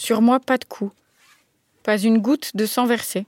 [0.00, 0.92] Sur moi, pas de coup.
[1.82, 3.26] Pas une goutte de sang versé.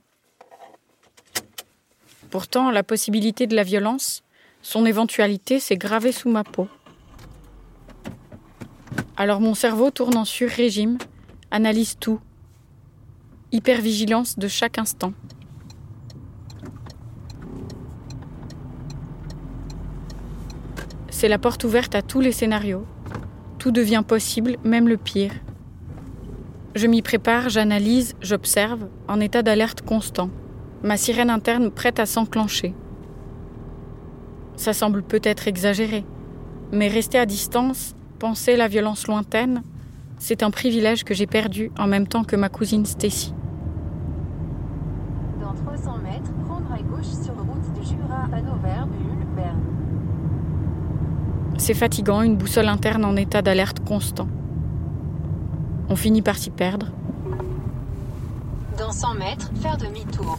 [2.31, 4.23] Pourtant, la possibilité de la violence,
[4.63, 6.67] son éventualité, s'est gravée sous ma peau.
[9.17, 10.97] Alors mon cerveau tourne en sur-régime,
[11.51, 12.19] analyse tout.
[13.51, 15.13] Hypervigilance de chaque instant.
[21.11, 22.87] C'est la porte ouverte à tous les scénarios.
[23.59, 25.33] Tout devient possible, même le pire.
[26.75, 30.31] Je m'y prépare, j'analyse, j'observe, en état d'alerte constant.
[30.81, 32.73] Ma sirène interne prête à s'enclencher.
[34.55, 36.03] Ça semble peut-être exagéré,
[36.71, 39.61] mais rester à distance, penser la violence lointaine,
[40.17, 43.35] c'est un privilège que j'ai perdu en même temps que ma cousine Stacy.
[45.39, 49.61] Dans 300 mètres, prendre à gauche sur route du Jura à Novert, Bulle, Berne.
[51.57, 54.27] C'est fatigant, une boussole interne en état d'alerte constant.
[55.89, 56.87] On finit par s'y perdre.
[58.77, 60.37] Dans 100 mètres, faire demi-tour.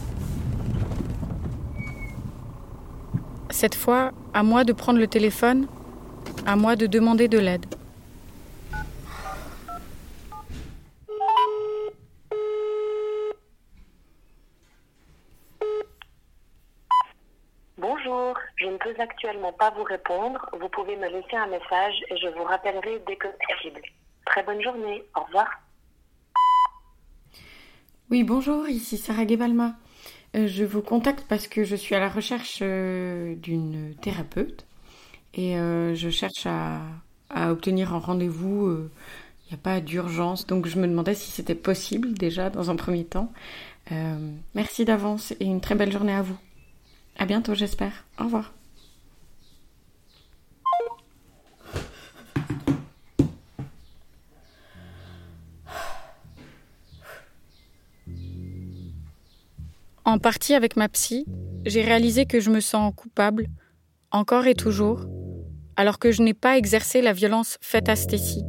[3.49, 5.67] Cette fois, à moi de prendre le téléphone,
[6.45, 7.65] à moi de demander de l'aide.
[17.77, 20.49] Bonjour, je ne peux actuellement pas vous répondre.
[20.59, 23.81] Vous pouvez me laisser un message et je vous rappellerai dès que possible.
[24.35, 25.47] Très bonne journée, au revoir.
[28.11, 29.77] Oui, bonjour, ici Sarah Gebalma.
[30.35, 34.65] Euh, je vous contacte parce que je suis à la recherche euh, d'une thérapeute
[35.35, 36.81] et euh, je cherche à,
[37.29, 38.71] à obtenir un rendez-vous.
[39.45, 42.75] Il n'y a pas d'urgence, donc je me demandais si c'était possible déjà dans un
[42.75, 43.31] premier temps.
[44.53, 46.37] merci d'avance et une très belle journée à vous.
[47.17, 48.03] À bientôt, j'espère.
[48.19, 48.51] Au revoir.
[60.05, 61.25] En partie avec ma psy,
[61.65, 63.47] j'ai réalisé que je me sens coupable,
[64.11, 65.01] encore et toujours,
[65.75, 68.43] alors que je n'ai pas exercé la violence faite à Stacy.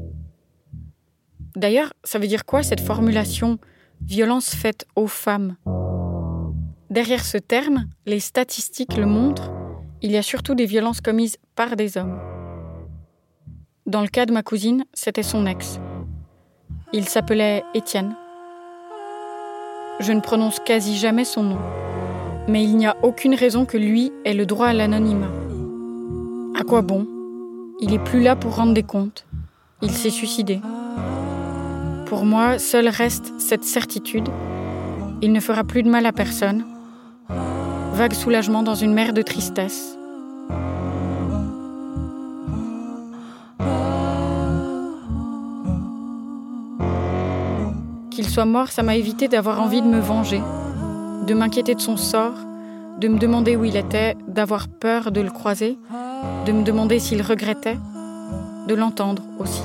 [1.56, 3.58] D'ailleurs, ça veut dire quoi cette formulation
[4.02, 5.56] violence faite aux femmes
[6.90, 9.50] Derrière ce terme, les statistiques le montrent,
[10.02, 12.20] il y a surtout des violences commises par des hommes.
[13.86, 15.80] Dans le cas de ma cousine, c'était son ex.
[16.92, 18.14] Il s'appelait Étienne.
[19.98, 21.58] Je ne prononce quasi jamais son nom.
[22.48, 25.30] Mais il n'y a aucune raison que lui ait le droit à l'anonymat.
[26.58, 27.06] À quoi bon?
[27.80, 29.26] Il est plus là pour rendre des comptes.
[29.82, 30.60] Il s'est suicidé.
[32.06, 34.28] Pour moi, seul reste cette certitude.
[35.22, 36.64] Il ne fera plus de mal à personne.
[37.94, 39.96] Vague soulagement dans une mer de tristesse.
[48.26, 50.42] Qu'il soit mort, ça m'a évité d'avoir envie de me venger,
[51.28, 52.34] de m'inquiéter de son sort,
[52.98, 55.78] de me demander où il était, d'avoir peur de le croiser,
[56.44, 57.78] de me demander s'il regrettait,
[58.66, 59.62] de l'entendre aussi.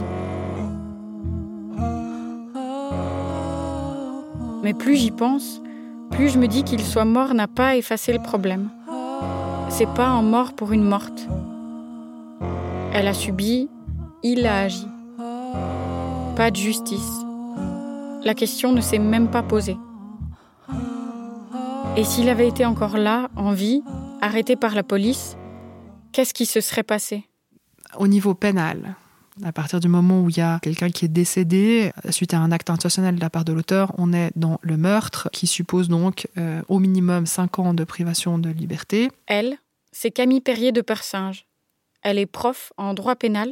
[4.61, 5.59] Mais plus j'y pense,
[6.11, 8.69] plus je me dis qu'il soit mort n'a pas effacé le problème.
[9.69, 11.27] C'est pas un mort pour une morte.
[12.93, 13.69] Elle a subi,
[14.21, 14.87] il a agi.
[16.35, 17.25] Pas de justice
[18.23, 19.77] la question ne s'est même pas posée.
[21.97, 23.83] Et s'il avait été encore là, en vie,
[24.21, 25.35] arrêté par la police,
[26.11, 27.25] qu'est-ce qui se serait passé?
[27.97, 28.95] Au niveau pénal,
[29.43, 32.51] à partir du moment où il y a quelqu'un qui est décédé suite à un
[32.51, 36.27] acte intentionnel de la part de l'auteur, on est dans le meurtre qui suppose donc
[36.37, 39.09] euh, au minimum 5 ans de privation de liberté.
[39.27, 39.57] Elle,
[39.91, 41.45] c'est Camille Perrier de Persinge.
[42.03, 43.51] Elle est prof en droit pénal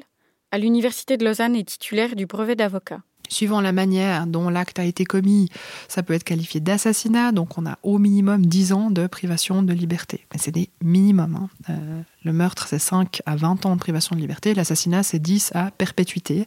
[0.51, 3.01] à l'Université de Lausanne et titulaire du brevet d'avocat.
[3.29, 5.49] Suivant la manière dont l'acte a été commis,
[5.87, 9.71] ça peut être qualifié d'assassinat, donc on a au minimum 10 ans de privation de
[9.71, 10.25] liberté.
[10.33, 11.35] Mais c'est des minimums.
[11.35, 11.49] Hein.
[11.69, 15.51] Euh, le meurtre, c'est 5 à 20 ans de privation de liberté, l'assassinat, c'est 10
[15.53, 16.45] à perpétuité.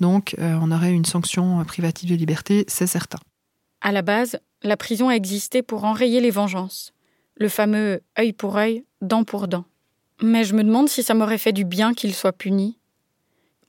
[0.00, 3.18] Donc euh, on aurait une sanction privative de liberté, c'est certain.
[3.80, 6.92] À la base, la prison a existé pour enrayer les vengeances.
[7.36, 9.64] Le fameux œil pour œil, dent pour dent.
[10.22, 12.78] Mais je me demande si ça m'aurait fait du bien qu'il soit puni.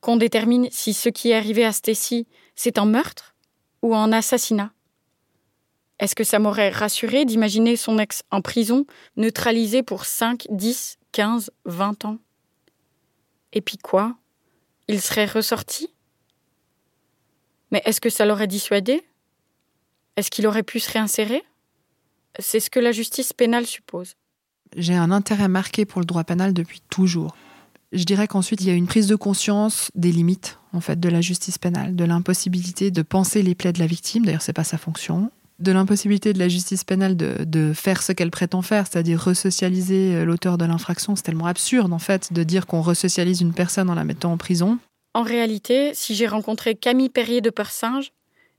[0.06, 3.36] Qu'on détermine si ce qui est arrivé à Stacy c'est un meurtre
[3.82, 4.72] ou un assassinat.
[5.98, 8.86] Est-ce que ça m'aurait rassuré d'imaginer son ex en prison,
[9.18, 12.20] neutralisé pour 5, 10, 15, 20 ans?
[13.52, 14.16] Et puis quoi?
[14.88, 15.90] Il serait ressorti?
[17.72, 19.02] Mais est-ce que ça l'aurait dissuadé?
[20.18, 21.44] Est-ce qu'il aurait pu se réinsérer?
[22.38, 24.14] C'est ce que la justice pénale suppose.
[24.78, 27.36] J'ai un intérêt marqué pour le droit pénal depuis toujours
[27.96, 31.08] Je dirais qu'ensuite, il y a une prise de conscience des limites en fait de
[31.08, 34.26] la justice pénale, de l'impossibilité de penser les plaies de la victime.
[34.26, 38.12] D'ailleurs, c'est pas sa fonction de l'impossibilité de la justice pénale de, de faire ce
[38.12, 41.16] qu'elle prétend faire, c'est-à-dire resocialiser euh, l'auteur de l'infraction.
[41.16, 44.38] C'est tellement absurde, en fait, de dire qu'on resocialise une personne en la mettant en
[44.38, 44.78] prison.
[45.14, 48.12] En réalité, si j'ai rencontré Camille Perrier de Persinge,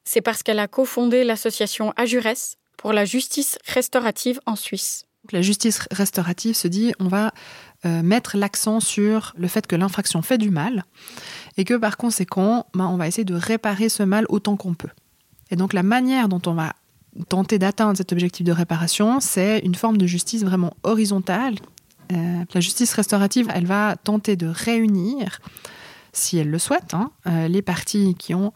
[0.05, 2.23] c'est parce qu'elle a cofondé l'association Ajures
[2.79, 5.05] pour la justice restaurative en Suisse.
[5.33, 7.33] La justice restaurative se dit on va
[7.87, 10.85] euh, mettre l'accent sur le fait que l'infraction fait du mal
[11.56, 14.91] et que par conséquent, ben, on va essayer de réparer ce mal autant qu'on peut.
[15.50, 16.75] Et donc la manière dont on va
[17.29, 21.55] tenter d'atteindre cet objectif de réparation, c'est une forme de justice vraiment horizontale.
[22.12, 25.41] Euh, la justice restaurative, elle va tenter de réunir
[26.16, 28.52] si elle le souhaite, hein, euh, les parties qui ont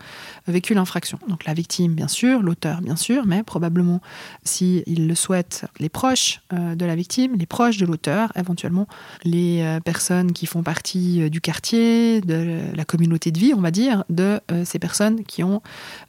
[0.47, 1.19] vécu l'infraction.
[1.29, 4.01] Donc la victime, bien sûr, l'auteur, bien sûr, mais probablement,
[4.45, 8.87] s'il il le souhaite, les proches euh, de la victime, les proches de l'auteur, éventuellement
[9.25, 13.71] les euh, personnes qui font partie du quartier, de la communauté de vie, on va
[13.71, 15.63] dire, de ces personnes qui ont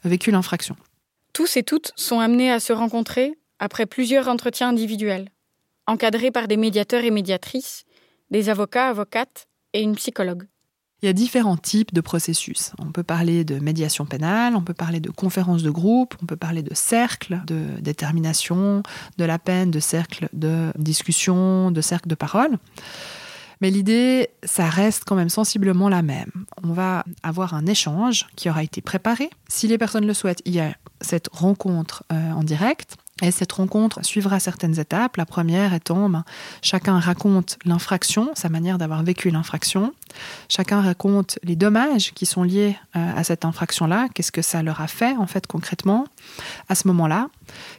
[0.04, 0.76] vécu l'infraction.
[1.32, 5.28] Tous et toutes sont amenés à se rencontrer après plusieurs entretiens individuels,
[5.86, 7.84] encadrés par des médiateurs et médiatrices,
[8.30, 10.46] des avocats, avocates et une psychologue.
[11.02, 12.72] Il y a différents types de processus.
[12.78, 16.36] On peut parler de médiation pénale, on peut parler de conférences de groupe, on peut
[16.36, 18.84] parler de cercles de détermination
[19.18, 22.56] de la peine, de cercles de discussion, de cercles de parole.
[23.60, 26.30] Mais l'idée, ça reste quand même sensiblement la même.
[26.62, 29.30] On va avoir un échange qui aura été préparé.
[29.48, 32.96] Si les personnes le souhaitent, il y a cette rencontre euh, en direct.
[33.22, 35.16] Et cette rencontre suivra certaines étapes.
[35.16, 36.24] La première étant, ben,
[36.60, 39.92] chacun raconte l'infraction, sa manière d'avoir vécu l'infraction.
[40.48, 44.08] Chacun raconte les dommages qui sont liés euh, à cette infraction-là.
[44.14, 46.04] Qu'est-ce que ça leur a fait, en fait, concrètement,
[46.68, 47.28] à ce moment-là?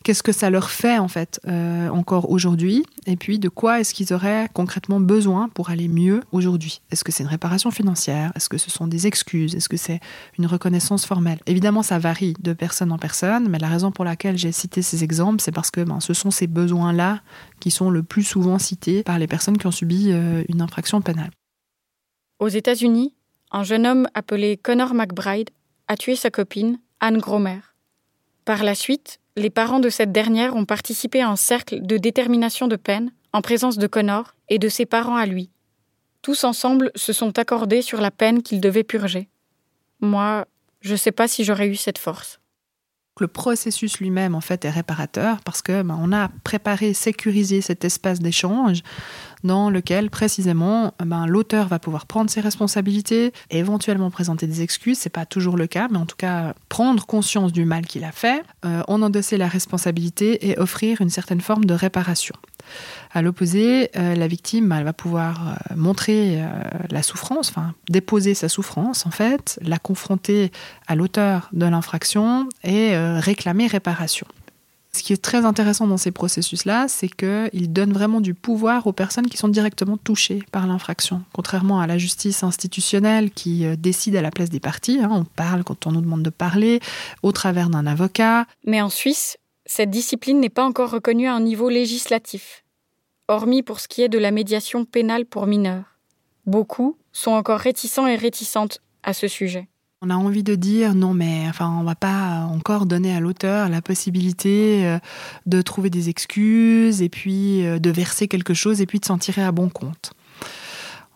[0.04, 2.86] Qu'est-ce que ça leur fait, en fait, euh, encore aujourd'hui?
[3.06, 6.82] Et puis, de quoi est-ce qu'ils auraient concrètement besoin pour aller mieux aujourd'hui?
[6.92, 8.32] Est-ce que c'est une réparation financière?
[8.36, 9.56] Est-ce que ce sont des excuses?
[9.56, 10.00] Est-ce que c'est
[10.38, 11.40] une reconnaissance formelle?
[11.46, 15.04] Évidemment, ça varie de personne en personne, mais la raison pour laquelle j'ai cité ces
[15.04, 17.22] exemples, c'est parce que ben, ce sont ces besoins-là
[17.60, 21.02] qui sont le plus souvent cités par les personnes qui ont subi euh, une infraction
[21.02, 21.32] pénale.
[22.44, 23.14] Aux États-Unis,
[23.52, 25.50] un jeune homme appelé Connor McBride
[25.88, 27.62] a tué sa copine, Anne Gromer.
[28.44, 32.68] Par la suite, les parents de cette dernière ont participé à un cercle de détermination
[32.68, 35.52] de peine en présence de Connor et de ses parents à lui.
[36.22, 39.30] Tous ensemble se sont accordés sur la peine qu'ils devaient purger.
[40.02, 40.46] Moi,
[40.82, 42.42] je ne sais pas si j'aurais eu cette force.
[43.20, 47.86] Le processus lui-même, en fait, est réparateur parce que ben, on a préparé, sécurisé cet
[47.86, 48.82] espace d'échange
[49.44, 54.98] dans lequel, précisément, ben, l'auteur va pouvoir prendre ses responsabilités, éventuellement présenter des excuses.
[54.98, 58.12] C'est pas toujours le cas, mais en tout cas, prendre conscience du mal qu'il a
[58.12, 62.36] fait, euh, en endosser la responsabilité et offrir une certaine forme de réparation.
[63.16, 66.48] À l'opposé, euh, la victime, va pouvoir euh, montrer euh,
[66.90, 70.52] la souffrance, enfin déposer sa souffrance en fait, la confronter
[70.88, 74.26] à l'auteur de l'infraction et réclamer réparation.
[74.96, 78.94] Ce qui est très intéressant dans ces processus-là, c'est qu'ils donnent vraiment du pouvoir aux
[78.94, 81.24] personnes qui sont directement touchées par l'infraction.
[81.34, 85.64] Contrairement à la justice institutionnelle qui décide à la place des parties, hein, on parle
[85.64, 86.80] quand on nous demande de parler,
[87.24, 88.46] au travers d'un avocat.
[88.66, 92.63] Mais en Suisse, cette discipline n'est pas encore reconnue à un niveau législatif,
[93.28, 95.98] hormis pour ce qui est de la médiation pénale pour mineurs.
[96.46, 99.68] Beaucoup sont encore réticents et réticentes à ce sujet.
[100.02, 103.70] On a envie de dire non mais enfin on va pas encore donner à l'auteur
[103.70, 105.00] la possibilité euh,
[105.46, 109.18] de trouver des excuses et puis euh, de verser quelque chose et puis de s'en
[109.18, 110.12] tirer à bon compte.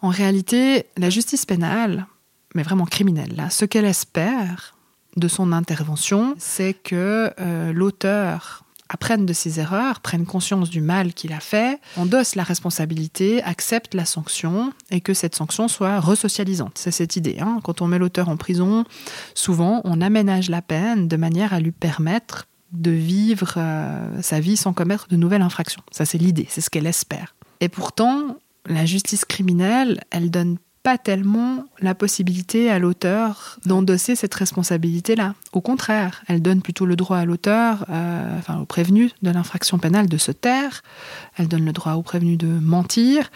[0.02, 2.06] En réalité, la justice pénale,
[2.56, 4.78] mais vraiment criminelle, ce qu'elle espère,
[5.18, 11.14] de son intervention, c'est que euh, l'auteur apprenne de ses erreurs, prenne conscience du mal
[11.14, 16.78] qu'il a fait, endosse la responsabilité, accepte la sanction et que cette sanction soit resocialisante.
[16.78, 17.38] C'est cette idée.
[17.40, 17.60] Hein.
[17.64, 18.86] Quand on met l'auteur en prison,
[19.34, 24.58] souvent on aménage la peine de manière à lui permettre de vivre euh, sa vie
[24.58, 25.82] sans commettre de nouvelles infractions.
[25.92, 27.36] Ça c'est l'idée, c'est ce qu'elle espère.
[27.60, 34.34] Et pourtant, la justice criminelle, elle donne pas tellement la possibilité à l'auteur d'endosser cette
[34.34, 35.36] responsabilité-là.
[35.52, 39.80] Au contraire, elle donne plutôt le droit à l'auteur, euh, enfin au prévenu de l'infraction
[39.80, 40.84] pénale de se taire,
[41.36, 43.30] elle donne le droit au prévenu de mentir,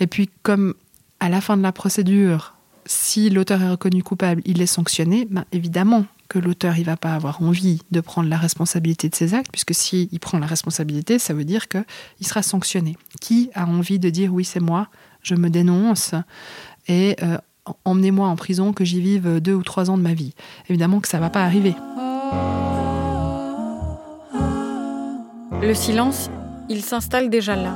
[0.00, 0.74] et puis comme
[1.20, 5.44] à la fin de la procédure, si l'auteur est reconnu coupable, il est sanctionné, ben
[5.52, 9.52] évidemment que l'auteur il va pas avoir envie de prendre la responsabilité de ses actes,
[9.52, 12.96] puisque s'il prend la responsabilité, ça veut dire qu'il sera sanctionné.
[13.20, 14.88] Qui a envie de dire oui c'est moi,
[15.22, 16.14] je me dénonce,
[16.88, 17.38] et euh,
[17.84, 20.34] emmenez-moi en prison, que j'y vive deux ou trois ans de ma vie.
[20.68, 21.74] Évidemment que ça ne va pas arriver.
[25.62, 26.30] Le silence,
[26.68, 27.74] il s'installe déjà là,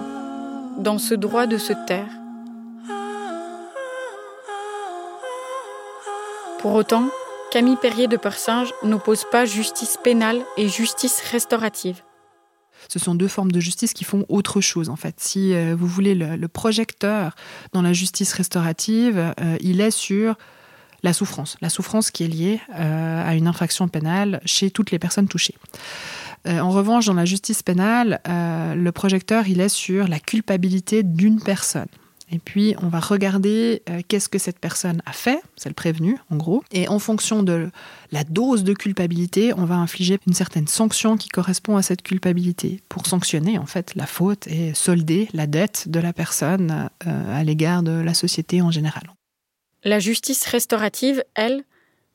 [0.78, 2.06] dans ce droit de se taire.
[6.60, 7.08] Pour autant,
[7.50, 12.02] Camille Perrier de Persinge n'oppose pas justice pénale et justice restaurative.
[12.88, 15.16] Ce sont deux formes de justice qui font autre chose en fait.
[15.18, 17.36] Si euh, vous voulez le, projecteur
[17.72, 20.36] dans la justice restaurative, euh, il est sur
[21.02, 24.98] la souffrance, la souffrance qui est liée euh, à une infraction pénale chez toutes les
[24.98, 25.54] personnes touchées.
[26.46, 31.88] en revanche, dans la justice pénale, le projecteur, il est sur la culpabilité d'une personne.
[32.32, 36.16] Et puis, on va regarder euh, qu'est-ce que cette personne a fait, c'est le prévenu,
[36.30, 36.62] en gros.
[36.70, 37.70] Et en fonction de
[38.12, 42.80] la dose de culpabilité, on va infliger une certaine sanction qui correspond à cette culpabilité
[42.88, 47.42] pour sanctionner, en fait, la faute et solder la dette de la personne euh, à
[47.42, 49.02] l'égard de la société en général.
[49.82, 51.64] La justice restaurative, elle,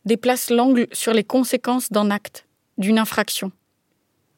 [0.05, 2.45] déplace l'angle sur les conséquences d'un acte,
[2.77, 3.51] d'une infraction.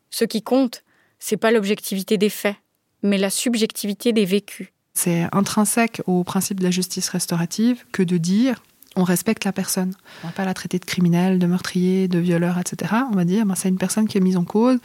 [0.09, 0.83] Ce qui compte,
[1.19, 2.55] c'est pas l'objectivité des faits,
[3.03, 4.69] mais la subjectivité des vécus.
[4.97, 8.63] C'est intrinsèque au principe de la justice restaurative que de dire
[8.95, 9.93] on respecte la personne.
[10.23, 12.95] On ne va pas la traiter de criminel, de meurtrier, de violeur, etc.
[13.11, 14.79] On va dire ben, c'est une personne qui est mise en cause.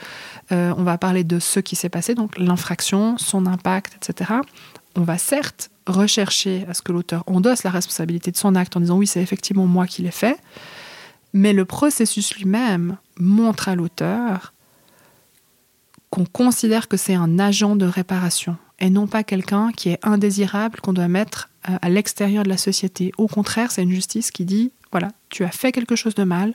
[0.52, 4.32] Euh, on va parler de ce qui s'est passé, donc l'infraction, son impact, etc.
[4.96, 8.80] On va certes rechercher à ce que l'auteur endosse la responsabilité de son acte en
[8.80, 10.38] disant oui, c'est effectivement moi qui l'ai fait,
[11.32, 14.52] mais le processus lui-même montre à l'auteur
[16.10, 20.80] qu'on considère que c'est un agent de réparation et non pas quelqu'un qui est indésirable,
[20.80, 23.12] qu'on doit mettre euh, à l'extérieur de la société.
[23.16, 26.52] Au contraire, c'est une justice qui dit, voilà, tu as fait quelque chose de mal,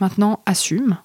[0.00, 0.96] maintenant assume,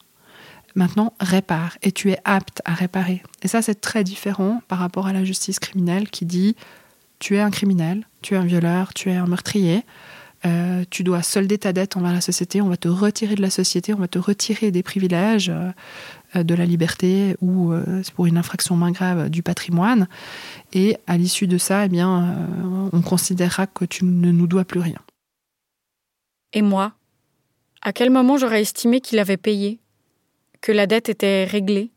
[0.75, 3.22] maintenant répare, et tu es apte à réparer.
[3.41, 6.55] Et ça, c'est très différent par rapport à la justice criminelle qui dit,
[7.20, 9.84] tu es un criminel, tu es un violeur, tu es un meurtrier,
[10.46, 13.50] euh, tu dois solder ta dette envers la société, on va te retirer de la
[13.50, 15.72] société, on va te retirer des privilèges, euh,
[16.41, 20.07] de la liberté ou euh, pour une infraction moins grave du patrimoine.
[20.73, 24.65] Et à l'issue de ça, eh bien, euh, on considérera que tu ne nous dois
[24.65, 24.99] plus rien.
[26.53, 26.93] Et moi
[27.81, 29.79] À quel moment j'aurais estimé qu'il avait payé
[30.61, 31.91] Que la dette était réglée?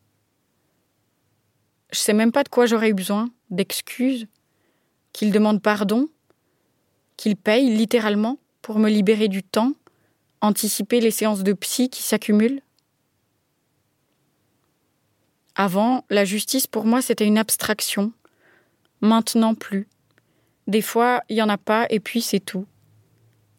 [1.92, 4.26] Je sais même pas de quoi j'aurais eu besoin, d'excuses,
[5.12, 6.08] qu'il demande pardon,
[7.16, 9.72] qu'il paye littéralement pour me libérer du temps,
[10.40, 12.60] anticiper les séances de psy qui s'accumulent.
[15.56, 18.12] Avant, la justice pour moi c'était une abstraction.
[19.00, 19.88] Maintenant plus.
[20.66, 22.66] Des fois, il n'y en a pas et puis c'est tout.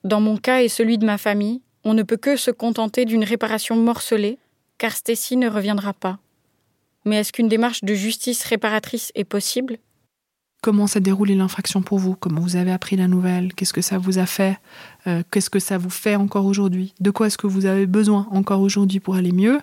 [0.03, 3.23] Dans mon cas et celui de ma famille, on ne peut que se contenter d'une
[3.23, 4.37] réparation morcelée,
[4.77, 6.19] car Stacy ne reviendra pas.
[7.05, 9.77] Mais est-ce qu'une démarche de justice réparatrice est possible?
[10.61, 12.15] Comment s'est déroulée l'infraction pour vous?
[12.15, 13.53] Comment vous avez appris la nouvelle?
[13.53, 14.57] Qu'est-ce que ça vous a fait?
[15.05, 16.93] Euh, Qu'est-ce que ça vous fait encore aujourd'hui?
[16.99, 19.61] De quoi est-ce que vous avez besoin encore aujourd'hui pour aller mieux?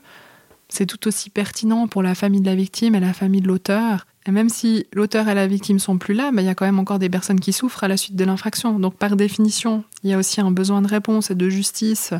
[0.74, 4.06] C'est tout aussi pertinent pour la famille de la victime et la famille de l'auteur.
[4.26, 6.64] Et même si l'auteur et la victime sont plus là, bah, il y a quand
[6.64, 8.78] même encore des personnes qui souffrent à la suite de l'infraction.
[8.78, 12.14] Donc par définition, il y a aussi un besoin de réponse et de justice.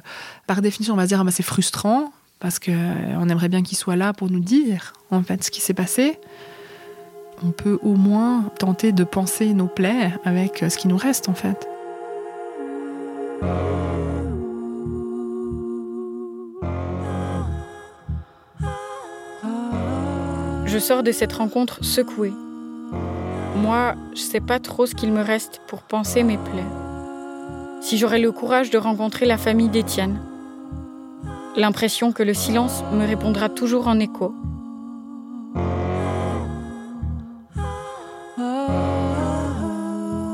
[0.47, 3.63] Par définition, on va se dire ah, bah, c'est frustrant parce qu'on euh, aimerait bien
[3.63, 6.19] qu'il soit là pour nous dire en fait ce qui s'est passé.
[7.43, 11.29] On peut au moins tenter de penser nos plaies avec euh, ce qui nous reste
[11.29, 11.67] en fait.
[20.75, 22.33] Je sors de cette rencontre secouée.
[23.55, 26.67] Moi, je sais pas trop ce qu'il me reste pour penser mes plaies.
[27.81, 30.19] Si j'aurais le courage de rencontrer la famille d'Étienne.
[31.55, 34.35] L'impression que le silence me répondra toujours en écho.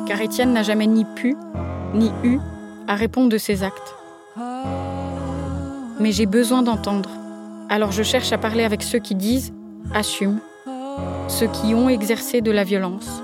[0.07, 1.37] Car Étienne n'a jamais ni pu,
[1.93, 2.39] ni eu
[2.89, 3.95] à répondre de ses actes.
[5.99, 7.11] Mais j'ai besoin d'entendre.
[7.69, 9.53] Alors je cherche à parler avec ceux qui disent
[9.93, 10.41] assument
[11.29, 13.23] ceux qui ont exercé de la violence.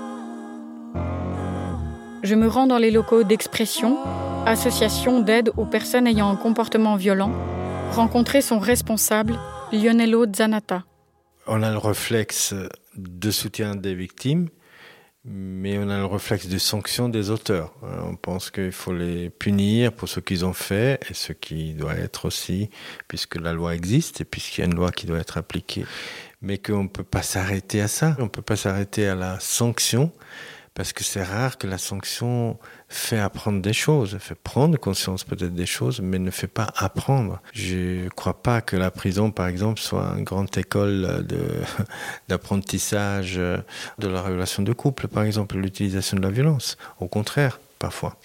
[2.23, 3.97] Je me rends dans les locaux d'expression,
[4.45, 7.31] association d'aide aux personnes ayant un comportement violent,
[7.91, 9.37] rencontrer son responsable,
[9.71, 10.83] Lionello Zanata.
[11.47, 12.53] On a le réflexe
[12.97, 14.49] de soutien des victimes,
[15.23, 17.73] mais on a le réflexe de sanction des auteurs.
[17.81, 21.95] On pense qu'il faut les punir pour ce qu'ils ont fait et ce qui doit
[21.95, 22.69] être aussi,
[23.07, 25.85] puisque la loi existe et puisqu'il y a une loi qui doit être appliquée
[26.41, 28.15] mais qu'on ne peut pas s'arrêter à ça.
[28.19, 30.11] On ne peut pas s'arrêter à la sanction,
[30.73, 35.55] parce que c'est rare que la sanction fait apprendre des choses, fait prendre conscience peut-être
[35.55, 37.41] des choses, mais ne fait pas apprendre.
[37.53, 41.25] Je ne crois pas que la prison, par exemple, soit une grande école
[42.27, 46.77] d'apprentissage de la relation de couple, par exemple, l'utilisation de la violence.
[46.99, 48.17] Au contraire, parfois.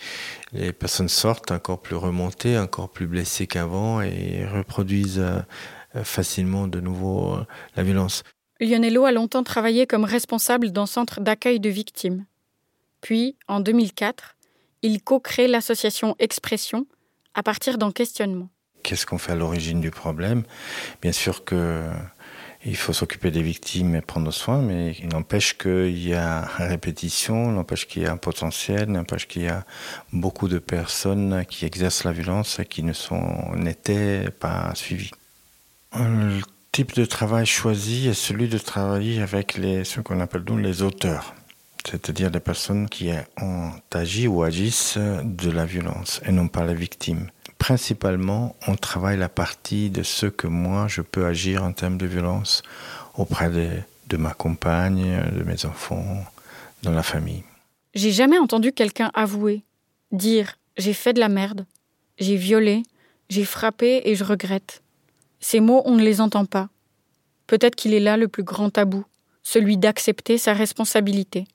[0.53, 5.41] Les personnes sortent encore plus remontées, encore plus blessées qu'avant et reproduisent euh,
[6.05, 7.47] facilement de nouveau euh,
[7.77, 8.23] la violence.
[8.61, 12.25] Lionello a longtemps travaillé comme responsable d'un centre d'accueil de victimes.
[13.01, 14.37] Puis, en 2004,
[14.83, 16.87] il co-crée l'association Expression
[17.35, 18.49] à partir d'un questionnement.
[18.83, 20.43] Qu'est-ce qu'on fait à l'origine du problème?
[21.01, 21.89] Bien sûr que
[22.65, 27.51] il faut s'occuper des victimes et prendre soin, mais il n'empêche qu'il y a répétition,
[27.51, 29.65] il n'empêche qu'il y a un potentiel, il n'empêche qu'il y a
[30.13, 35.11] beaucoup de personnes qui exercent la violence et qui ne sont n'étaient pas suivies.
[35.95, 36.41] Le
[36.73, 40.83] type de travail choisi est celui de travailler avec les, ce qu'on appelle nous les
[40.83, 41.35] auteurs,
[41.85, 46.75] c'est-à-dire les personnes qui ont agi ou agissent de la violence et non pas les
[46.75, 47.29] victimes
[47.63, 52.07] principalement, on travaille la partie de ce que moi je peux agir en termes de
[52.07, 52.65] violence
[53.15, 56.25] auprès de, ma compagne, de mes enfants,
[56.83, 57.45] dans la famille.
[57.95, 59.63] J'ai jamais entendu quelqu'un avouer,
[60.11, 61.65] dire j'ai fait de la merde,
[62.19, 62.83] j'ai violé,
[63.29, 64.82] j'ai frappé et je regrette.
[65.43, 66.71] Ces mots, on ne les entend pas.
[67.49, 69.05] Peut-être qu'il est là le plus grand tabou,
[69.43, 71.47] celui d'accepter sa responsabilité.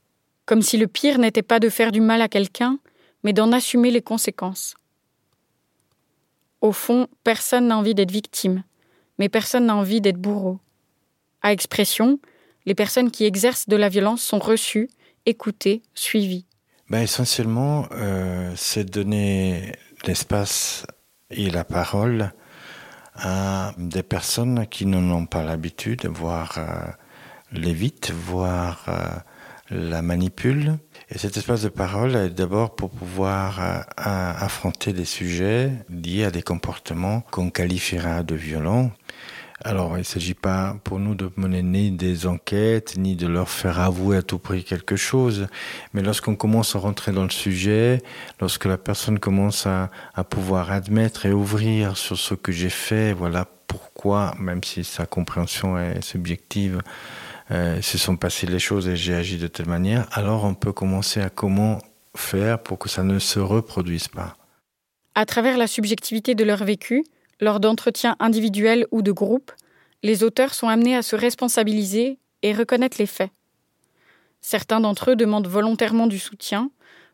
[0.45, 2.79] Comme si le pire n'était pas de faire du mal à quelqu'un,
[3.23, 4.75] mais d'en assumer les conséquences.
[6.61, 8.63] Au fond, personne n'a envie d'être victime,
[9.19, 10.59] mais personne n'a envie d'être bourreau.
[11.41, 12.19] À expression,
[12.65, 14.89] les personnes qui exercent de la violence sont reçues,
[15.25, 16.45] écoutées, suivies.
[16.89, 19.71] Ben, essentiellement, euh, c'est donner
[20.05, 20.85] l'espace
[21.29, 22.33] et la parole
[23.17, 26.91] à des personnes qui n'en ont pas l'habitude, voire euh,
[27.51, 29.07] l'évitent, voire euh,
[29.69, 30.77] la manipulent,
[31.09, 36.31] et cet espace de parole est d'abord pour pouvoir euh, affronter des sujets liés à
[36.31, 38.91] des comportements qu'on qualifiera de violents.
[39.63, 43.49] Alors, il ne s'agit pas pour nous de mener ni des enquêtes, ni de leur
[43.49, 45.47] faire avouer à tout prix quelque chose.
[45.93, 48.03] Mais lorsqu'on commence à rentrer dans le sujet,
[48.39, 49.89] lorsque la personne commence à,
[50.29, 55.77] pouvoir admettre et ouvrir sur ce que j'ai fait, voilà pourquoi, même si sa compréhension
[55.77, 56.81] est subjective,
[57.49, 60.73] euh, se sont passées les choses et j'ai agi de telle manière, alors on peut
[60.73, 61.79] commencer à comment
[62.15, 64.35] faire pour que ça ne se reproduise pas.
[65.15, 67.03] À travers la subjectivité de leur vécu,
[67.39, 69.51] lors d'entretiens individuels ou de groupe,
[70.03, 73.31] les auteurs sont amenés à se responsabiliser et reconnaître les faits.
[74.41, 76.71] Certains d'entre eux demandent volontairement du soutien,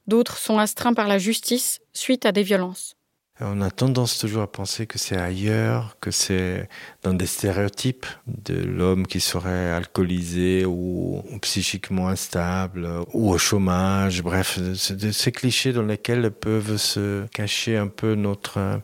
[0.07, 2.95] d'autres sont astreints par la justice suite à des violences.
[3.41, 6.69] On a tendance toujours à penser que c'est ailleurs, que c'est
[7.01, 14.21] dans des stéréotypes de l'homme qui serait alcoolisé ou, psychiquement instable ou au chômage.
[14.21, 18.81] Bref, ces clichés dans lesquels peuvent se cacher un peu notre,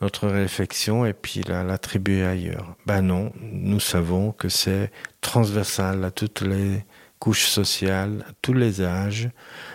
[0.00, 2.74] notre réflexion et puis l'attribuer ailleurs.
[2.86, 6.84] Ben non, nous savons que c'est transversal à toutes les
[7.20, 9.30] couches sociales, à tous les âges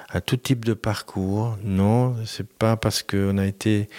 [0.09, 1.57] à tout type de parcours.
[1.63, 3.89] Non, c'est pas parce qu'on a été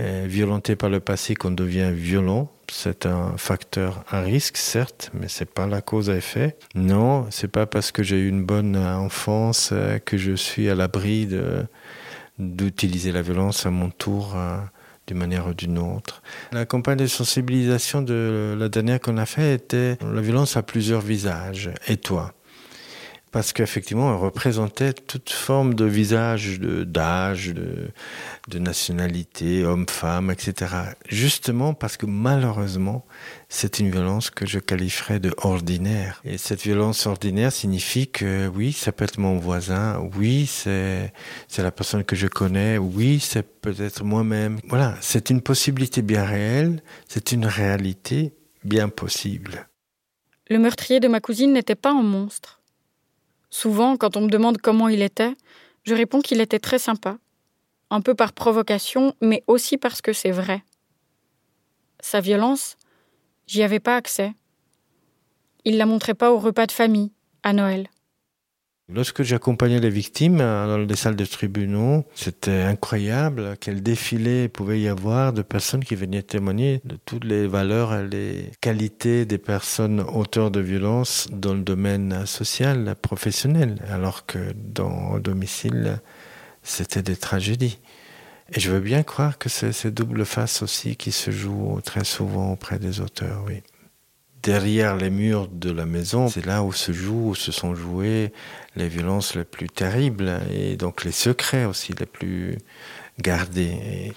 [0.00, 2.50] euh, violenté par le passé qu'on devient violent.
[2.70, 6.56] C'est un facteur à risque, certes, mais c'est pas la cause à effet.
[6.74, 10.74] Non, c'est pas parce que j'ai eu une bonne enfance euh, que je suis à
[10.74, 11.28] l'abri
[12.38, 14.34] d'utiliser la violence à mon tour.
[14.36, 14.58] Euh,
[15.06, 16.22] d'une manière ou d'une autre.
[16.52, 21.02] La campagne de sensibilisation de la dernière qu'on a fait était la violence a plusieurs
[21.02, 21.70] visages.
[21.88, 22.32] Et toi?
[23.34, 27.88] Parce qu'effectivement, elle représentait toute forme de visage, d'âge, de,
[28.46, 30.72] de, nationalité, homme, femme, etc.
[31.08, 33.04] Justement parce que malheureusement,
[33.48, 36.22] c'est une violence que je qualifierais de ordinaire.
[36.24, 41.10] Et cette violence ordinaire signifie que oui, ça peut être mon voisin, oui, c'est
[41.58, 44.60] la personne que je connais, oui, c'est peut-être moi-même.
[44.68, 49.66] Voilà, c'est une possibilité bien réelle, c'est une réalité bien possible.
[50.48, 52.60] Le meurtrier de ma cousine n'était pas un monstre.
[53.54, 55.36] Souvent, quand on me demande comment il était,
[55.84, 57.18] je réponds qu'il était très sympa.
[57.88, 60.64] Un peu par provocation, mais aussi parce que c'est vrai.
[62.00, 62.76] Sa violence,
[63.46, 64.34] j'y avais pas accès.
[65.64, 67.12] Il la montrait pas au repas de famille,
[67.44, 67.86] à Noël.
[68.92, 74.78] Lorsque j'accompagnais les victimes euh, dans les salles de tribunaux, c'était incroyable quel défilé pouvait
[74.78, 79.38] y avoir de personnes qui venaient témoigner de toutes les valeurs et les qualités des
[79.38, 86.00] personnes auteurs de violences dans le domaine social, professionnel, alors que dans le domicile,
[86.62, 87.78] c'était des tragédies.
[88.52, 92.04] Et je veux bien croire que c'est ces doubles faces aussi qui se jouent très
[92.04, 93.62] souvent auprès des auteurs, oui
[94.44, 98.32] derrière les murs de la maison, c'est là où se jouent, où se sont jouées
[98.76, 102.58] les violences les plus terribles et donc les secrets aussi les plus
[103.18, 104.12] gardés.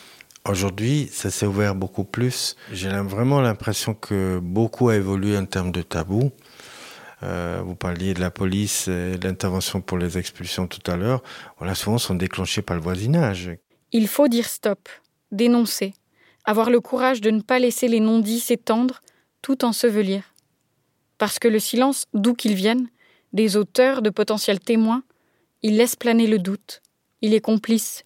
[0.48, 2.56] Aujourd'hui, ça s'est ouvert beaucoup plus.
[2.72, 6.32] J'ai vraiment l'impression que beaucoup a évolué en termes de tabous.
[7.24, 11.24] Euh, vous parliez de la police et l'intervention pour les expulsions tout à l'heure.
[11.58, 13.52] Voilà, souvent sont déclenchés par le voisinage.
[13.92, 14.90] Il faut dire stop,
[15.32, 15.94] dénoncer,
[16.46, 19.02] avoir le courage de ne pas laisser les non-dits s'étendre
[19.42, 20.24] tout ensevelir.
[21.18, 22.88] Parce que le silence, d'où qu'il vienne,
[23.34, 25.04] des auteurs, de potentiels témoins,
[25.64, 26.82] il laisse planer le doute.
[27.22, 28.04] Il est complice.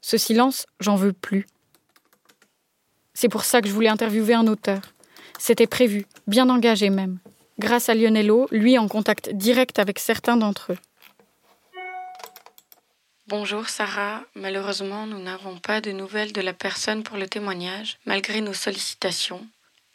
[0.00, 1.46] Ce silence, j'en veux plus.
[3.14, 4.80] C'est pour ça que je voulais interviewer un auteur.
[5.38, 7.18] C'était prévu, bien engagé même.
[7.58, 10.78] Grâce à Lionello, lui en contact direct avec certains d'entre eux.
[13.26, 18.40] Bonjour Sarah, malheureusement nous n'avons pas de nouvelles de la personne pour le témoignage, malgré
[18.40, 19.46] nos sollicitations.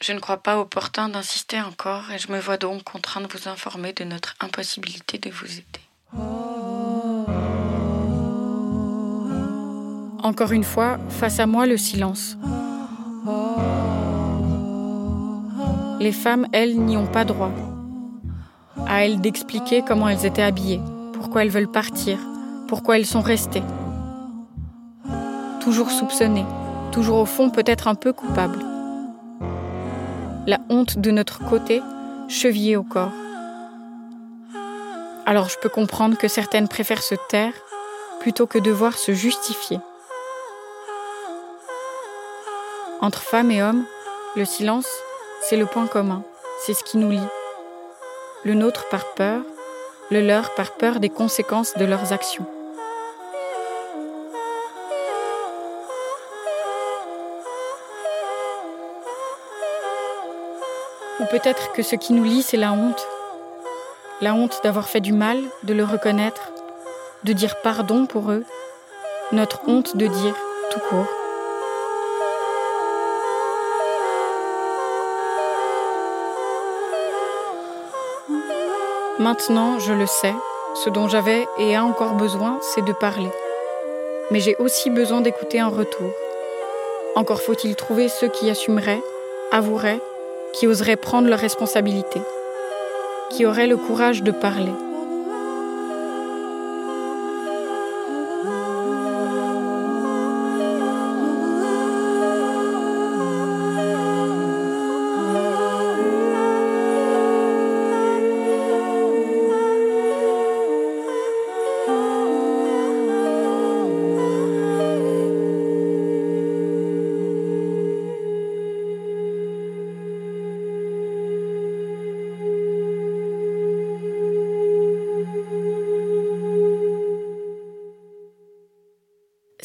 [0.06, 3.48] Je ne crois pas opportun d'insister encore et je me vois donc contraint de vous
[3.48, 5.64] informer de notre impossibilité de vous aider.
[10.22, 12.36] Encore une fois, face à moi le silence.
[16.02, 17.54] Les femmes, elles, n'y ont pas droit.
[18.86, 20.82] À elles d'expliquer comment elles étaient habillées,
[21.14, 22.18] pourquoi elles veulent partir,
[22.68, 23.64] pourquoi elles sont restées.
[25.62, 26.46] Toujours soupçonnées,
[26.92, 28.73] toujours au fond peut-être un peu coupables.
[30.46, 31.82] La honte de notre côté,
[32.28, 33.14] chevillée au corps.
[35.26, 37.54] Alors je peux comprendre que certaines préfèrent se taire
[38.20, 39.80] plutôt que devoir se justifier.
[43.00, 43.86] Entre femmes et hommes,
[44.36, 44.90] le silence,
[45.44, 46.24] c'est le point commun,
[46.66, 47.30] c'est ce qui nous lie.
[48.44, 49.44] Le nôtre par peur,
[50.12, 52.46] le leur par peur des conséquences de leurs actions.
[61.20, 63.08] Ou peut-être que ce qui nous lie, c'est la honte.
[64.22, 66.52] La honte d'avoir fait du mal, de le reconnaître,
[67.24, 68.44] de dire pardon pour eux,
[69.32, 70.36] notre honte de dire
[70.72, 71.08] tout court.
[79.20, 80.34] Maintenant, je le sais,
[80.74, 83.30] ce dont j'avais et ai encore besoin, c'est de parler.
[84.32, 86.12] Mais j'ai aussi besoin d'écouter un retour.
[87.16, 89.02] Encore faut-il trouver ceux qui assumeraient,
[89.52, 90.02] avoueraient,
[90.54, 92.22] qui oseraient prendre leurs responsabilités,
[93.32, 94.72] qui auraient le courage de parler.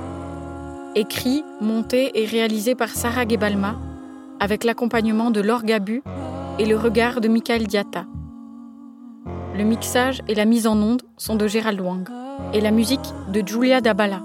[0.95, 3.81] Écrit, monté et réalisé par Sarah Gebalma,
[4.39, 6.05] avec l'accompagnement de Laure Gabu
[6.61, 8.07] et le regard de Michael Diatta.
[9.55, 12.09] Le mixage et la mise en onde sont de Gérald Wang
[12.55, 14.23] et la musique de Julia Dabala.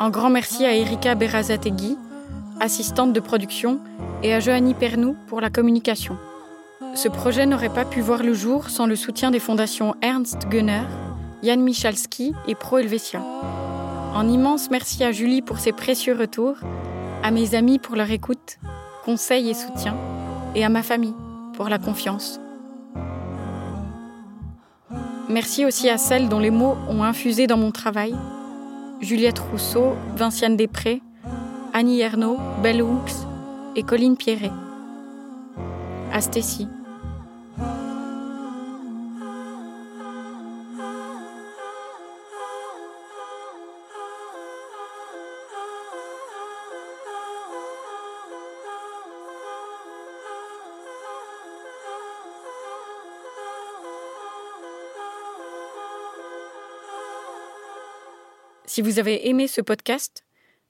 [0.00, 1.96] Un grand merci à Erika Berazategui,
[2.58, 3.78] assistante de production,
[4.24, 6.16] et à Johanny Pernou pour la communication.
[6.96, 10.82] Ce projet n'aurait pas pu voir le jour sans le soutien des fondations Ernst Gunner,
[11.44, 13.20] Jan Michalski et Pro Helvetia.
[14.16, 16.56] Un immense merci à Julie pour ses précieux retours,
[17.22, 18.58] à mes amis pour leur écoute,
[19.04, 19.96] conseils et soutien,
[20.56, 21.14] et à ma famille
[21.68, 22.40] la confiance.
[25.28, 28.14] Merci aussi à celles dont les mots ont infusé dans mon travail.
[29.00, 31.00] Juliette Rousseau, Vinciane Després,
[31.72, 33.26] Annie Ernaux, Belle Hooks
[33.76, 34.52] et Colline Pierret.
[36.12, 36.68] À Stécie.
[58.72, 60.24] Si vous avez aimé ce podcast,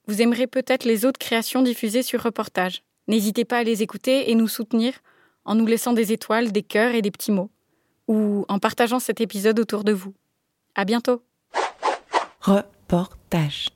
[0.07, 2.83] vous aimerez peut-être les autres créations diffusées sur Reportage.
[3.07, 4.93] N'hésitez pas à les écouter et nous soutenir
[5.45, 7.49] en nous laissant des étoiles, des cœurs et des petits mots,
[8.09, 10.13] ou en partageant cet épisode autour de vous.
[10.75, 11.23] À bientôt.
[12.41, 13.69] Reportage.